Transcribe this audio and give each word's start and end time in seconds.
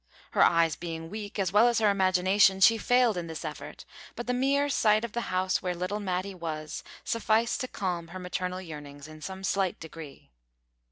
Her 0.31 0.41
eyes 0.41 0.75
being 0.75 1.11
weak, 1.11 1.37
as 1.37 1.51
well 1.53 1.67
as 1.67 1.77
her 1.77 1.91
imagination, 1.91 2.59
she 2.59 2.79
failed 2.79 3.17
in 3.17 3.27
this 3.27 3.45
effort, 3.45 3.85
but 4.15 4.25
the 4.25 4.33
mere 4.33 4.67
sight 4.67 5.05
of 5.05 5.11
the 5.11 5.29
house 5.29 5.61
where 5.61 5.75
little 5.75 5.99
Matty 5.99 6.33
was, 6.33 6.83
sufficed 7.03 7.61
to 7.61 7.67
calm 7.67 8.07
her 8.07 8.17
maternal 8.17 8.59
yearnings 8.59 9.07
in 9.07 9.21
some 9.21 9.43
slight 9.43 9.79
degree. 9.79 10.31